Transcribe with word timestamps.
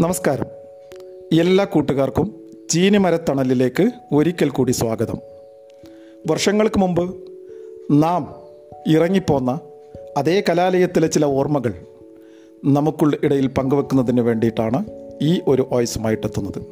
നമസ്കാരം. 0.00 0.46
എല്ലാ 1.40 1.64
കൂട്ടുകാർക്കും 1.64 2.34
ചീനിമരത്തണലിലേക്ക് 2.70 3.90
ഒരിക്കൽ 4.14 4.48
കൂടി 4.48 4.72
സ്വാഗതം. 4.72 5.18
വർഷങ്ങൾക്ക് 6.30 6.78
മുമ്പ് 6.78 7.14
നാം 7.92 8.34
ഇറങ്ങിപ്പോന്ന 8.86 9.60
അതേ 10.16 10.42
കലാലയത്തിലെ 10.48 11.06
ചില 11.06 11.24
ഓർമ്മകൾ 11.24 11.74
നമുക്കുള്ള 12.64 13.16
ഇടയിൽ 13.22 13.46
പങ്കുവെക്കുന്നതിന് 13.46 14.20
വേണ്ടിയിട്ടാണ് 14.20 14.84
ഈ 15.22 15.40
ഒരു 15.48 15.68
വോയിസുമായിട്ടെത്തുന്നത് 15.72 16.62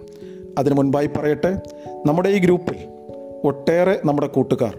അതിനു 0.58 0.74
മുൻപായി 0.74 1.06
പറയട്ടെ 1.06 1.60
നമ്മുടെ 2.06 2.28
ഈ 2.28 2.38
ഗ്രൂപ്പിൽ 2.38 2.76
ഒട്ടേറെ 3.44 4.00
നമ്മുടെ 4.04 4.28
കൂട്ടുകാർ 4.28 4.78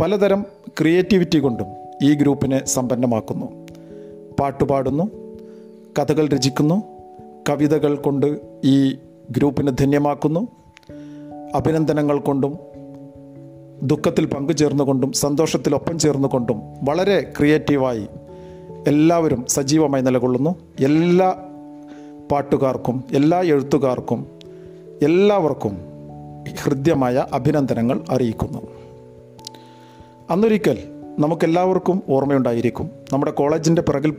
പലതരം 0.00 0.46
ക്രിയേറ്റിവിറ്റി 0.80 1.38
കൊണ്ടും 1.38 1.66
ഈ 2.02 2.14
ഗ്രൂപ്പിനെ 2.14 2.64
സമ്പന്നമാക്കുന്നു. 2.64 3.66
പാട്ടുപാടുന്നു 4.40 5.04
കഥകൾ 5.98 6.28
രചിക്കുന്നു 6.28 6.91
കവിതകൾ 7.48 7.96
കൊണ്ട് 7.96 8.40
ഈ 8.64 8.96
ഗ്രൂപ്പിനെ 9.30 9.72
ധന്യമാക്കുന്നു. 9.72 10.48
അഭിനന്ദനങ്ങൾ 11.54 12.18
കൊണ്ടും 12.18 12.58
ദുഃഖത്തിൽ 13.82 14.26
പങ്കുചേർന്നുകൊണ്ടും 14.26 15.12
സന്തോഷത്തിലൊപ്പം 15.12 15.98
ചേർന്നുകൊണ്ടും 15.98 16.62
വളരെ 16.82 17.32
ക്രിയേറ്റീവായി 17.38 18.06
എല്ലാവരും 18.86 19.44
സജീവമായി 19.48 20.02
നിലകൊള്ളുന്നു. 20.02 20.50
എല്ലാ 20.80 21.36
പാട്ടുകാർക്കും 22.32 23.04
എല്ലാ 23.12 23.40
എഴുത്തുകാർക്കും 23.40 24.26
എല്ലാവർക്കും 25.02 25.78
ഹൃദ്യമായ 26.62 27.26
അഭിനന്ദനങ്ങൾ 27.32 28.04
അറിയിക്കുന്നു. 28.10 28.58
അന്നൊരിക്കൽ 30.30 30.78
നമുക്കെല്ലാവർക്കും 31.18 32.02
ഓർമ്മയുണ്ടായിരിക്കും 32.10 32.90
നമ്മുടെ 33.12 33.32
കോളേജിന്റെ 33.32 33.82
പിറകിൽ 33.82 34.10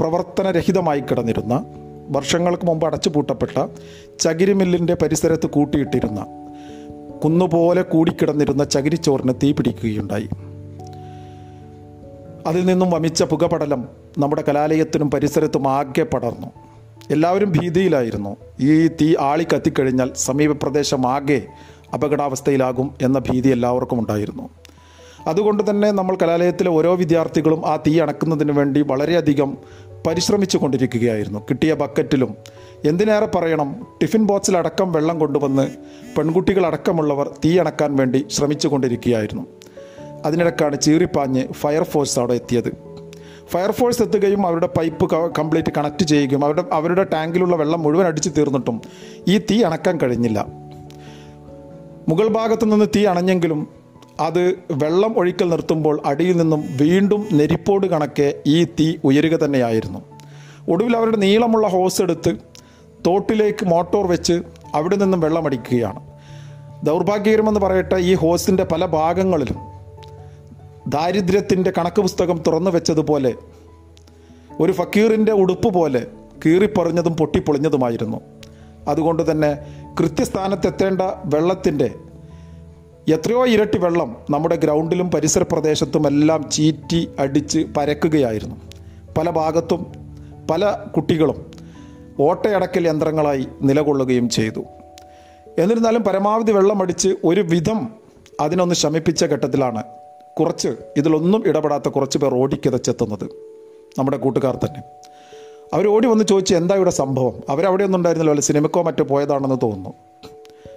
പ്രവർത്തനരഹിതമായി 0.00 1.00
കിടന്നിരുന്ന 1.00 1.64
വർഷങ്ങൾക്ക് 2.10 2.66
മുമ്പ് 2.66 2.86
അടച്ചുപൂട്ടപ്പെട്ട 2.86 3.66
ചകിരിമില്ലിന്റെ 4.18 4.94
പരിസരത്ത് 4.94 5.46
കൂട്ടിയിട്ടിരുന്ന 5.46 6.26
കുന്നുപോലെ 7.24 7.82
കൂടിക്കിടന്നിരുന്ന 7.82 8.64
ചകിരിച്ചോറിന് 8.64 9.34
തീ 9.42 9.52
പിടിക്കുകയുണ്ടായി. 9.52 10.28
അതിൽ 12.46 12.66
നിന്നും 12.66 12.90
വമിച്ച 12.90 13.22
പുകപടലം 13.22 13.88
നമ്മുടെ 14.18 14.44
കലാലയത്തിനും 14.48 15.10
പരിസരത്തും 15.10 15.68
ആകെ 15.68 16.02
പടർന്നു. 16.02 16.46
എല്ലാവരും 17.10 17.52
ഭീതിയിലായിരുന്നു. 17.52 18.36
ഈ 18.60 18.88
തീ 18.88 19.14
ആളി 19.20 19.44
കത്തിക്കഴിഞ്ഞാൽ 19.44 20.10
സമീപ 20.16 20.52
പ്രദേശം 20.52 21.06
ആകെ 21.06 21.42
അപകടാവസ്ഥയിലാകും 21.94 22.94
എന്ന 23.02 23.18
ഭീതി 23.18 23.48
എല്ലാവർക്കും 23.48 24.00
ഉണ്ടായിരുന്നു. 24.00 24.48
അതുകൊണ്ട് 25.26 25.70
തന്നെ 25.70 25.90
നമ്മൾ 25.90 26.16
കലാലയത്തിലെ 26.22 26.70
ഓരോ 26.70 26.94
വിദ്യാർത്ഥികളും 26.94 27.66
ആ 27.66 27.76
തീ 27.76 28.00
അണക്കുന്നതിന് 28.00 28.52
വേണ്ടി 28.52 28.84
വളരെയധികം 28.86 29.58
പരിശ്രമിച്ചു 30.06 30.58
കൊണ്ടിരിക്കുകയായിരുന്നു 30.58 31.38
കിട്ടിയ 31.50 31.74
ബക്കറ്റിലും 31.74 32.36
എന്തിനേറെ 32.84 33.26
പറയണം 33.26 33.86
ടിഫിൻ 34.02 34.26
ബോക്സിലടക്കം 34.26 34.92
വെള്ളം 34.92 35.18
കൊണ്ടുവന്ന് 35.18 35.68
പെൺകുട്ടികളടക്കമുള്ളവർ 36.16 37.30
തീ 37.44 37.58
അണക്കാൻ 37.58 37.96
വേണ്ടി 37.96 38.26
ശ്രമിച്ചു 38.30 38.68
കൊണ്ടിരിക്കുകയായിരുന്നു 38.68 39.46
അതിനിടക്കാണ് 40.24 40.80
ചീറിപ്പാഞ്ഞ് 40.80 41.52
ഫയർഫോഴ്സ് 41.52 42.18
അവിടെ 42.18 42.32
എത്തിയത്. 42.32 42.90
ഫയർഫോഴ്സ് 43.48 44.02
എത്തുകയും 44.02 44.46
അവരുടെ 44.46 44.66
പൈപ്പ് 44.66 45.10
കംപ്ലീറ്റ് 45.38 45.72
കണക്ട് 45.76 46.04
ചെയ്യുകയും 46.04 46.44
അവരുടെ 46.44 46.64
അവരുടെ 46.72 47.04
ടാങ്കിലുള്ള 47.04 47.56
വെള്ളം 47.56 47.82
മുഴുവൻ 47.82 48.06
അടിച്ചു 48.06 48.28
തീർന്നിട്ടും 48.28 48.80
ഈ 49.28 49.38
തീ 49.38 49.62
അണക്കാൻ 49.62 49.98
കഴിഞ്ഞില്ല. 50.00 50.46
മുഗൾ 52.08 52.28
ഭാഗത്തു 52.28 52.64
നിന്ന് 52.64 52.86
തീ 52.96 53.04
അണഞ്ഞെങ്കിലും 53.04 53.79
അത് 54.20 54.54
വെള്ളം 54.72 55.18
ഒഴിക്കൽ 55.18 55.48
നിർത്തുമ്പോൾ 55.48 56.02
അടിയിൽ 56.04 56.36
നിന്നും 56.36 56.64
വീണ്ടും 56.80 57.28
നെരിപ്പോട് 57.32 57.86
കണക്കെ 57.86 58.34
ഈ 58.46 58.64
തീ 58.64 58.96
ഉയരുക 59.04 59.36
തന്നെയായിരുന്നു. 59.44 60.00
ഒടുവിൽ 60.68 60.96
അവരുടെ 60.96 61.16
നീളമുള്ള 61.16 61.66
ഹോസ് 61.68 62.02
എടുത്ത് 62.02 62.32
തോട്ടിലേക്ക് 63.06 63.66
മോട്ടോർ 63.66 64.06
വെച്ച് 64.06 64.42
അവിടെ 64.74 64.96
നിന്നും 64.96 65.20
വെള്ളമടിക്കുകയാണ് 65.20 66.00
ദൗർഭാഗ്യകരമെന്ന് 66.86 67.60
പറയട്ടെ 67.60 67.94
ഈ 67.94 68.14
ഹോസിന്റെ 68.14 68.64
പല 68.64 68.86
ഭാഗങ്ങളിലും 68.86 69.58
ദാരിദ്ര്യത്തിന്റെ 70.88 71.72
കണക്ക് 71.78 72.02
പുസ്തകം 72.02 72.42
തുറന്നു 72.46 72.70
വെച്ചതുപോലെ 72.70 73.34
ഒരു 74.60 74.72
ഫക്കീറിന്റെ 74.72 75.32
ഉടുപ്പ് 75.32 75.68
പോലെ 75.74 76.06
കീറിപ്പറിഞ്ഞതും 76.46 77.16
പൊട്ടിപ്പൊളിഞ്ഞതുമായിരുന്നു. 77.16 78.20
അതുകൊണ്ട് 78.88 79.30
തന്നെ 79.30 79.50
കൃത്യസ്ഥാനത്തെത്തേണ്ട 80.00 81.00
വെള്ളത്തിന്റെ 81.24 81.94
എത്രയോ 83.10 83.46
ഇരട്ടി 83.46 83.78
വെള്ളം 83.78 84.16
നമ്മുടെ 84.30 84.56
ഗ്രൗണ്ടിലും 84.56 85.10
പരിസര 85.10 85.42
പ്രദേശത്തും 85.42 86.06
എല്ലാം 86.06 86.50
ചീറ്റി 86.50 87.08
അടിച്ച് 87.18 87.66
പരക്കുകയായിരുന്നു. 87.76 88.56
പല 89.18 89.30
ഭാഗത്തും 89.30 89.86
പല 90.50 90.76
കുട്ടികളും 90.96 91.50
ഓട്ടയടക്കൽ 92.20 92.88
യന്ത്രങ്ങളായി 92.88 93.46
നിലകൊള്ളുകയും 93.62 94.28
ചെയ്തു. 94.28 94.64
എന്നിരുന്നാലും 95.58 96.02
പരമാവധി 96.02 96.52
വെള്ളമടിച്ച് 96.52 97.16
ഒരു 97.24 97.40
വിധം 97.40 97.88
അതിനൊന്ന് 98.40 98.74
ശമിപ്പിച്ച 98.74 99.24
ഘട്ടത്തിലാണ് 99.24 99.82
കുറച്ച് 100.40 100.68
ഇതിലൊന്നും 100.96 101.42
ഇടപെടാത്ത 101.46 101.88
കുറച്ച് 101.88 102.18
പേർ 102.18 102.34
ഓടിക്കിതച്ചെത്തുന്നത്. 102.34 103.30
നമ്മുടെ 103.98 104.16
കൂട്ടുകാർ 104.16 104.56
തന്നെ. 104.56 104.80
അവർ 105.74 105.86
ഓടി 105.86 106.08
വന്ന് 106.08 106.24
ചോദിച്ചു 106.24 106.54
എന്താ 106.54 106.74
ഇവിടെ 106.74 106.90
സംഭവം? 106.90 107.40
അവരവിടെ 107.48 107.84
ഒന്നും 107.84 107.98
ഉണ്ടായിരുന്നില്ല 107.98 108.30
അല്ല? 108.30 108.40
സിനിമക്കോ 108.40 108.82
മറ്റോ 108.82 109.04
പോയതാണെന്ന് 109.04 109.56
തോന്നുന്നു. 109.62 109.94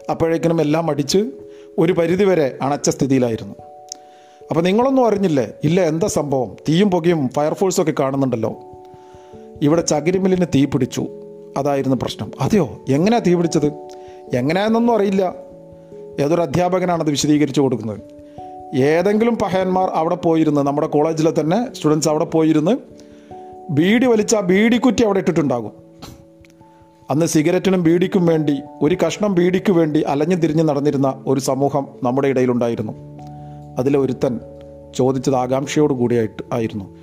അപ്പോഴേക്കിനും 0.10 0.62
എല്ലാം 0.62 0.90
അടിച്ച് 0.90 1.32
ഒരു 1.79 1.94
പരിധിവരെ 1.94 2.57
അണച്ച 2.61 2.89
സ്ഥിതിയിലായിരുന്നു. 2.89 3.56
അപ്പോൾ 4.50 4.61
നിങ്ങളൊന്നും 4.61 5.06
അറിഞ്ഞില്ലേ? 5.06 5.51
ഇല്ല 5.63 5.81
എന്താ 5.81 6.07
സംഭവം? 6.07 6.56
തീയും 6.69 6.91
പുകയും 6.91 7.29
ഫയർഫോഴ്സൊക്കെ 7.29 7.94
കാണുന്നുണ്ടല്ലോ. 8.00 8.59
ഇവിടെ 9.61 9.81
ചകിരിമില്ലിന് 9.81 10.45
തീ 10.56 10.66
പിടിച്ചു. 10.66 11.07
അതായിരുന്നു 11.57 11.97
പ്രശ്നം. 12.01 12.31
അതെയോ? 12.39 12.79
എങ്ങനെയാണ് 12.89 13.25
തീ 13.28 13.34
പിടിച്ചത്? 13.34 13.66
എങ്ങനെയാണെന്നൊന്നും 14.35 14.95
അറിയില്ല. 14.95 15.35
ഏതൊരു 16.19 16.41
അധ്യാപകനാണത് 16.41 17.09
വിശദീകരിച്ചു 17.09 17.61
കൊടുക്കുന്നത്? 17.61 18.00
ഏതെങ്കിലും 18.75 19.38
പഹയന്മാർ 19.38 19.90
അവിടെ 19.90 20.16
പോയിരുന്ന് 20.16 20.61
നമ്മുടെ 20.61 20.88
കോളേജിലെ 20.88 21.34
തന്നെ 21.40 21.75
സ്റ്റുഡൻസ് 21.75 22.09
അവിടെ 22.09 22.25
പോയിരുന്ന് 22.25 22.78
ബീഡി 23.69 24.05
വലിച്ച 24.05 24.35
ആ 24.35 24.40
ബീഡിക്കുറ്റി 24.40 25.03
അവിടെ 25.03 25.19
ഇട്ടിട്ടുണ്ടാകും. 25.19 25.83
അന്ന് 27.09 27.25
സിഗരറ്റിനും 27.25 27.84
ബീഡിക്കും 27.84 28.25
വേണ്ടി 28.25 28.62
ഒരു 28.81 28.97
കഷ്ണം 29.08 29.36
ബീഡിക്ക് 29.36 29.72
വേണ്ടി 29.72 30.02
അലഞ്ഞു 30.02 30.36
തിരിഞ്ഞ് 30.36 30.64
നടന്നിരുന്ന 30.64 31.24
ഒരു 31.28 31.40
സമൂഹം 31.40 31.88
നമ്മുടെ 32.03 32.28
ഇടയിലുണ്ടായിരുന്നു. 32.28 32.94
അതിലെ 33.80 34.00
ഒരുത്തൻ 34.00 34.40
ചോദിച്ചത് 34.96 35.36
ആകാംക്ഷയോട് 35.36 35.94
കൂടിയായിട്ട് 35.94 36.44
ആയിരുന്നു. 36.53 36.96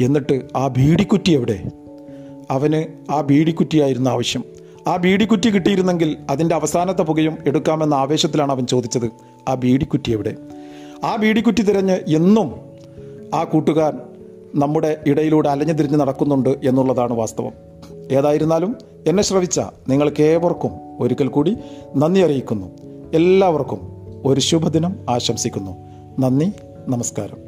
എന്നിട്ട് 0.00 0.40
ആ 0.56 0.68
ബീഡിക്കുറ്റി 0.68 1.32
എവിടെ? 1.32 1.64
അവന് 2.50 3.12
ആ 3.12 3.20
ബീഡിക്കുറ്റിയായിരുന്നു 3.20 4.10
ആവശ്യം. 4.10 4.44
ആ 4.88 4.96
ബീഡിക്കുറ്റി 4.96 5.50
കിട്ടിയിരുന്നെങ്കിൽ 5.50 6.16
അതിന്റെ 6.30 6.54
അവസാനത്തെ 6.54 7.02
പുകയും 7.02 7.38
എടുക്കാമെന്ന 7.46 7.94
ആവേശത്തിലാണ് 7.94 8.52
അവൻ 8.52 8.66
ചോദിച്ചത് 8.66 9.10
ആ 9.48 9.54
ബീഡിക്കുറ്റി 9.54 10.10
എവിടെ? 10.10 10.36
ആ 11.04 11.16
ബീഡിക്കുറ്റി 11.16 11.62
തിരഞ്ഞ് 11.62 11.92
എന്നും 11.92 12.54
ആ 13.34 13.44
കൂട്ടുകാർ 13.44 13.98
നമ്മുടെ 14.54 14.96
ഇടയിലൂടെ 15.06 15.48
അലഞ്ഞു 15.48 15.72
തിരിഞ്ഞ് 15.72 16.00
നടക്കുന്നുണ്ട് 16.00 16.48
എന്നുള്ളതാണ് 16.48 17.12
വാസ്തവം. 17.12 17.52
ഏതായിരുന്നാലും 18.12 18.95
എന്നെ 19.06 19.22
ശ്രവിച്ച 19.22 19.60
നിങ്ങൾക്ക് 19.88 20.22
ഏവർക്കും 20.22 20.72
ഒരിക്കൽ 21.00 21.28
കൂടി 21.28 21.56
നന്ദി 21.96 22.20
അറിയിക്കുന്നു. 22.20 22.66
എല്ലാവർക്കും 23.14 23.80
ഒരു 24.24 24.40
ശുഭദിനം 24.40 24.96
ആശംസിക്കുന്നു. 25.08 25.76
നന്ദി 26.18 26.52
നമസ്കാരം. 26.88 27.45